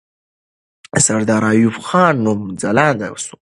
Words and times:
د 0.93 0.95
سردار 1.05 1.43
ایوب 1.51 1.77
خان 1.87 2.15
نوم 2.25 2.41
ځلانده 2.61 3.07
سو. 3.25 3.35